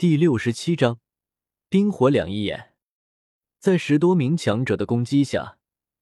[0.00, 0.98] 第六十七章
[1.68, 2.72] 冰火两仪眼。
[3.58, 5.58] 在十多名强者的攻击下，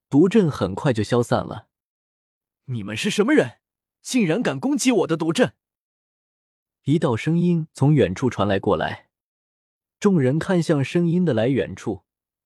[0.09, 1.67] 毒阵很快就消散了。
[2.67, 3.59] 你们是什么人？
[4.01, 5.55] 竟然敢攻击我的毒阵！
[6.85, 9.09] 一道声音从远处传来过来。
[9.99, 12.05] 众人看向声音的来源处，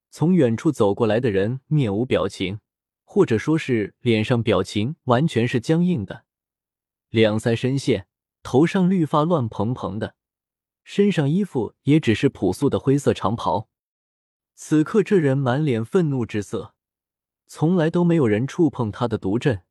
[0.09, 2.61] 从远处走过来的人面无表情，
[3.05, 6.25] 或者说是脸上表情完全是僵硬的，
[7.11, 8.07] 两腮深陷，
[8.43, 10.17] 头上绿发乱蓬蓬的。
[10.85, 13.69] 身上衣服也只是朴素的灰色长袍。
[14.55, 16.75] 此刻，这人满脸愤怒之色，
[17.47, 19.65] 从来都没有人触碰他的毒阵，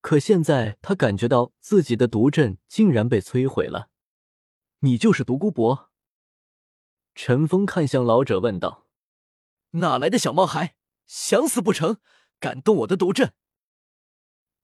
[0.00, 3.90] 可现在他感觉到自己的毒阵竟然被摧毁了。
[4.80, 5.90] 你就是独孤博？
[7.14, 8.88] 陈峰看向老者问道
[9.72, 10.74] ：“哪来的小毛孩，
[11.06, 11.98] 想死不成？
[12.40, 13.32] 敢动我的毒阵？”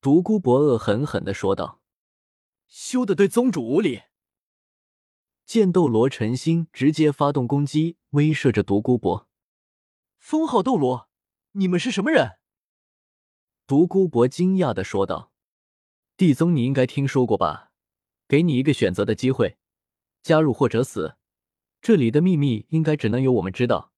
[0.02, 1.80] 独孤博恶狠狠的说道
[2.66, 4.02] ：“休得对宗主无礼！”
[5.50, 9.28] 剑斗罗陈星直接发动攻击，威慑着独孤博。
[10.16, 11.10] 封号斗罗，
[11.54, 12.38] 你们是什么人？
[13.66, 15.32] 独孤博惊讶的说道
[16.16, 17.73] ：“地宗，你应该听说过吧？
[18.29, 19.59] 给你一个选择的机会，
[20.23, 21.16] 加入或者死。
[21.82, 23.92] 这里的秘密应该只能由我们知道，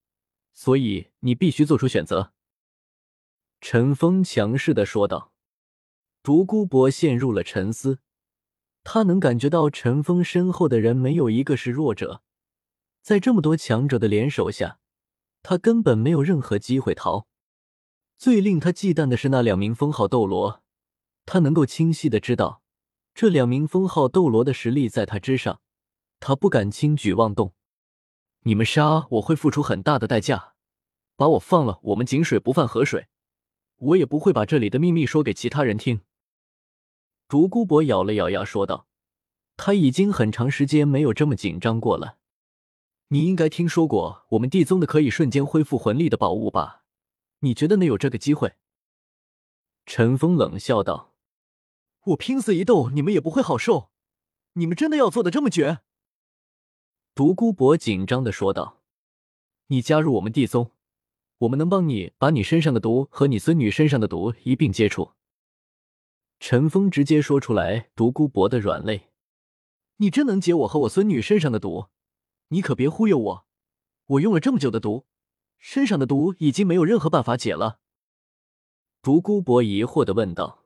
[0.55, 2.33] 所以你必须做出选择。”
[3.61, 5.31] 陈峰强势的说道。
[6.23, 7.99] 独孤博陷入了沉思。
[8.83, 12.21] 他能感觉到陈峰身后的人没有一个是弱者，
[13.01, 14.79] 在这么多强者的联手下，
[15.41, 17.27] 他根本没有任何机会逃。
[18.17, 20.61] 最令他忌惮的是那两名封号斗罗，
[21.25, 22.61] 他能够清晰的知道，
[23.13, 25.61] 这两名封号斗罗的实力在他之上，
[26.19, 27.53] 他不敢轻举妄动。
[28.43, 30.53] 你们杀我会付出很大的代价，
[31.15, 33.07] 把我放了，我们井水不犯河水，
[33.77, 36.01] 我也不会把这里的秘密说给其他人听。
[37.27, 38.87] 独孤博咬了咬牙，说道
[39.57, 42.17] ：“他已经很长时间没有这么紧张过了。
[43.07, 46.83] 你应该听说过我们地宗的可以瞬间恢复魂力的宝物吧？
[47.39, 48.53] 你觉得能有这个机会？”
[49.85, 51.13] 陈峰冷笑道
[52.07, 53.89] ：“我拼死一斗，你们也不会好受。
[54.53, 55.79] 你们真的要做的这么绝？”
[57.15, 58.81] 独孤博紧张的说道
[59.67, 60.71] ：“你加入我们地宗，
[61.39, 65.13] 我们能帮你把你身上的毒和你孙女身上的毒一并接触。”
[66.45, 69.13] 陈峰直接说出来，独孤博的软肋，
[69.95, 71.87] 你真能解我和我孙女身上的毒？
[72.49, 73.45] 你可别忽悠我，
[74.07, 75.05] 我用了这么久的毒，
[75.57, 77.79] 身上的毒已经没有任何办法解了。
[79.01, 80.65] 独孤博疑惑的问道：“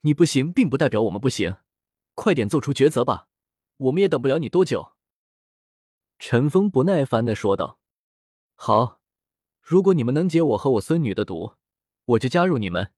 [0.00, 1.56] 你不行，并不代表我们不行，
[2.14, 3.28] 快点做出抉择吧，
[3.76, 4.92] 我们也等不了你多久。”
[6.18, 7.78] 陈峰不耐烦的说道
[8.56, 9.02] ：“好，
[9.60, 11.56] 如果你们能解我和我孙女的毒，
[12.06, 12.90] 我就加入你们。”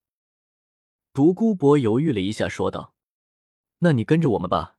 [1.13, 2.93] 独孤博犹豫了一下，说道
[3.79, 4.77] ：“那你跟着我们吧，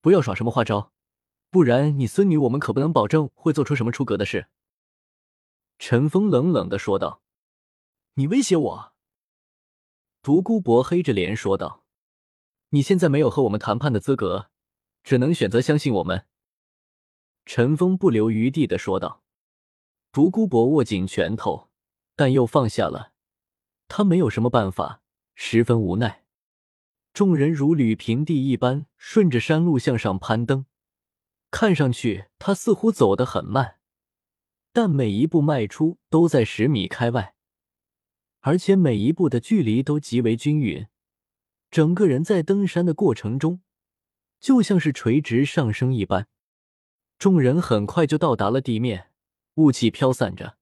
[0.00, 0.92] 不要耍什么花招，
[1.50, 4.46] 不然你孙女我们可不能保证会做出什么出格的事。”
[5.80, 7.20] 陈峰冷冷的说道
[8.14, 8.92] ：“你威胁我？”
[10.22, 11.82] 独孤博黑着脸说道
[12.70, 14.50] ：“你现在没有和我们谈判的资格，
[15.02, 16.26] 只能选择相信我们。”
[17.44, 19.24] 陈峰不留余地的说道。
[20.12, 21.70] 独孤博握紧拳头，
[22.14, 23.12] 但又放下了，
[23.88, 25.01] 他没有什么办法。
[25.34, 26.24] 十分无奈，
[27.12, 30.66] 众人如履平地一般，顺着山路向上攀登。
[31.50, 33.76] 看上去他似乎走得很慢，
[34.72, 37.34] 但每一步迈出都在十米开外，
[38.40, 40.86] 而且每一步的距离都极为均匀。
[41.70, 43.60] 整个人在登山的过程中，
[44.40, 46.28] 就像是垂直上升一般。
[47.18, 49.10] 众人很快就到达了地面，
[49.54, 50.56] 雾气飘散着。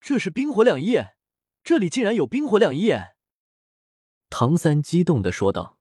[0.00, 1.16] 这是冰火两仪眼，
[1.62, 3.16] 这里竟然有冰火两仪眼！
[4.30, 5.78] 唐三激动的说道：“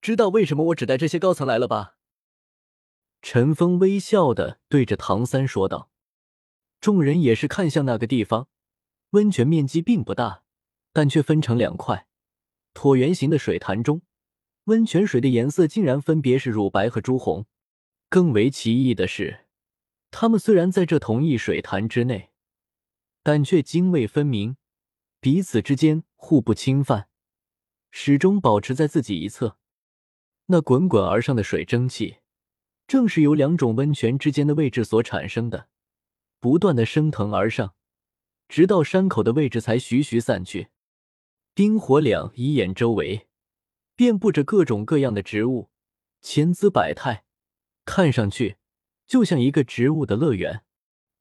[0.00, 1.96] 知道为什么我只带这些高层来了吧？”
[3.22, 5.90] 陈峰微笑的对着唐三说道。
[6.80, 8.48] 众人也是看向那个地方，
[9.10, 10.42] 温泉面积并不大，
[10.92, 12.06] 但却分成两块
[12.74, 14.02] 椭圆形的水潭中，
[14.64, 17.46] 温泉水的颜色竟然分别是乳白和朱红。
[18.10, 19.46] 更为奇异的是，
[20.10, 22.30] 他们虽然在这同一水潭之内，
[23.22, 24.58] 但却泾渭分明，
[25.20, 27.08] 彼此之间互不侵犯。
[27.96, 29.56] 始终保持在自己一侧，
[30.46, 32.16] 那滚滚而上的水蒸气，
[32.88, 35.68] 正是由两种温泉之间的位置所产生的，
[36.40, 37.76] 不断的升腾而上，
[38.48, 40.70] 直到山口的位置才徐徐散去。
[41.54, 43.28] 冰火两仪眼周围，
[43.94, 45.70] 遍布着各种各样的植物，
[46.20, 47.24] 千姿百态，
[47.84, 48.56] 看上去
[49.06, 50.64] 就像一个植物的乐园。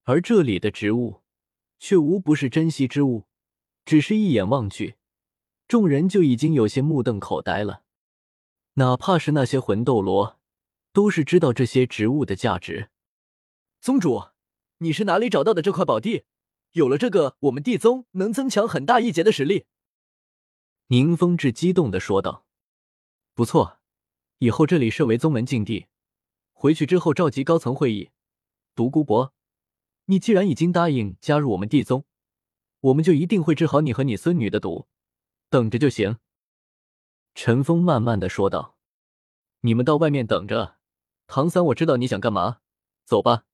[0.06, 1.22] 而这里的植物，
[1.78, 3.28] 却无不是珍稀之物，
[3.86, 4.96] 只是一眼望去。
[5.68, 7.84] 众人就已经有些目瞪口呆了，
[8.74, 10.40] 哪怕是那些魂斗罗，
[10.92, 12.90] 都是知道这些植物的价值。
[13.82, 14.30] 宗主，
[14.80, 16.26] 你是哪里找到的这块宝地？
[16.74, 19.66] 有了这个，我们地宗能增强很大一截的实力。
[20.88, 22.46] 宁风致激动的说道
[23.34, 23.80] ：“不错，
[24.40, 25.88] 以后这里设为宗门禁地，
[26.52, 28.10] 回去之后召集高层会议。
[28.76, 29.34] 独孤博，
[30.06, 32.06] 你既然已经答应加入我们地宗，
[32.80, 34.88] 我们就一定会治好你和你孙女的毒，
[35.54, 36.18] 等着就行。”
[37.36, 38.76] 陈峰慢慢的说道
[39.62, 40.78] ：“你们到外面等着，
[41.28, 42.62] 唐三，我知道你想干嘛，
[43.06, 43.46] 走吧。”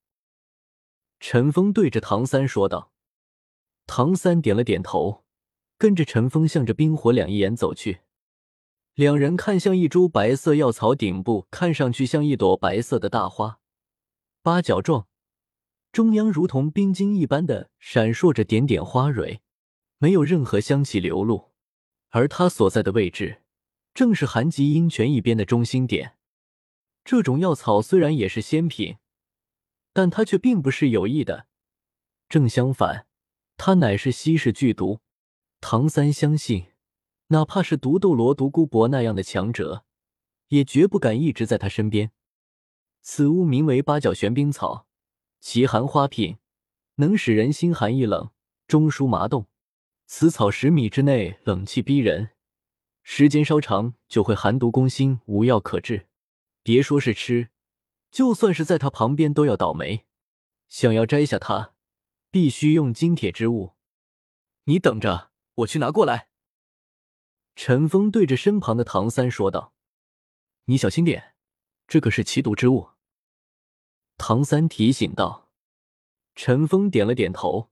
[1.19, 2.93] 陈峰对着唐三说道。
[3.85, 5.25] 唐三点了点头，
[5.77, 7.99] 跟着陈峰向着冰火两仪眼走去。
[8.93, 13.59] 两人看向一株白色药草顶部，看上去像一朵白色的大花，
[14.41, 15.07] 八角状，
[15.91, 19.41] 中央如同冰晶一般的闪烁着点点花蕊，
[19.97, 21.48] 没有任何香气流露。
[22.09, 23.41] 而他所在的位置，
[23.93, 26.15] 正是寒极阴泉一边的中心点。
[27.03, 28.97] 这种药草虽然也是仙品，
[29.93, 31.47] 但它却并不是有益的，
[32.27, 33.07] 正相反。
[33.57, 35.01] 它乃是稀世剧毒，
[35.59, 36.67] 唐三相信，
[37.27, 39.83] 哪怕是独斗罗独孤博那样的强者，
[40.47, 42.11] 也绝不敢一直在他身边。
[43.01, 44.87] 此物名为八角玄冰草，
[45.41, 46.37] 其含花品
[46.95, 48.31] 能使人心寒意冷，
[48.65, 49.48] 中枢麻动。
[50.11, 52.31] 此草十米之内冷气逼人，
[53.03, 56.07] 时间稍长就会寒毒攻心，无药可治。
[56.63, 57.51] 别说是吃，
[58.09, 60.07] 就算是在他旁边都要倒霉。
[60.67, 61.75] 想要摘下它。
[62.31, 63.75] 必须用金铁之物，
[64.63, 66.29] 你等着，我去拿过来。
[67.55, 69.73] 陈峰对着身旁的唐三说道
[70.65, 71.35] ：“你小心点，
[71.87, 72.89] 这可是奇毒之物。”
[74.17, 75.49] 唐三提醒道。
[76.35, 77.69] 陈峰点了点头，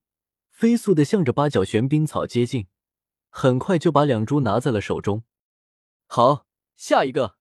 [0.58, 2.66] 飞速的向着八角玄冰草接近，
[3.30, 5.22] 很快就把两株拿在了手中。
[6.08, 7.36] 好，下一个。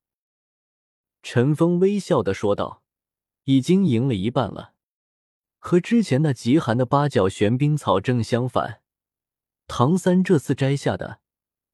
[1.23, 2.83] 陈峰微笑的说道
[3.45, 4.75] ：“已经赢了一半了。”
[5.57, 8.83] 和之前那极寒的八角玄冰草正相反，
[9.67, 11.21] 唐三这次摘下的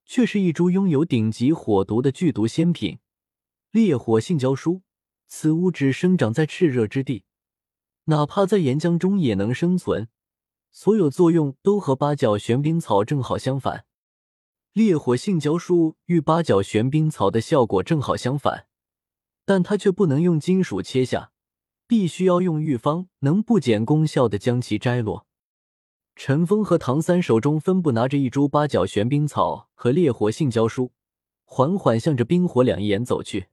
[0.06, 3.00] 却是一株拥有顶级火毒的剧毒仙品——
[3.72, 4.82] 烈火性胶书。
[5.26, 7.24] 此物只生长在炽热之地，
[8.04, 10.08] 哪怕在岩浆中也能生存。
[10.72, 13.84] 所有作用都和八角玄冰草正好相反。
[14.72, 18.66] 烈火性胶书与八角玄冰草的效果正好相反，
[19.44, 21.30] 但它却不能用金属切下。
[21.86, 25.26] 必须要用玉方能不减功效的将其摘落。
[26.16, 30.92] 陈峰和唐三手中分别拿着一株八角玄冰草和烈火性胶书，
[31.44, 33.48] 缓缓向着冰火两仪眼走去。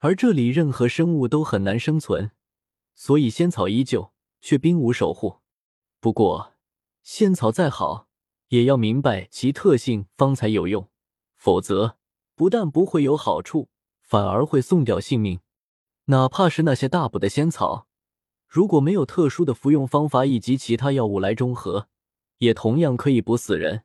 [0.00, 2.32] 而这里任何生物都很难生存，
[2.96, 5.36] 所以仙草依旧，却并无守护。
[6.04, 6.52] 不过，
[7.02, 8.08] 仙草再好，
[8.48, 10.90] 也要明白其特性方才有用，
[11.34, 11.96] 否则
[12.34, 13.70] 不但不会有好处，
[14.02, 15.40] 反而会送掉性命。
[16.08, 17.86] 哪怕是那些大补的仙草，
[18.46, 21.88] 如果没有特殊的服用方法以及其他药物来中和，
[22.36, 23.84] 也同样可以补死人。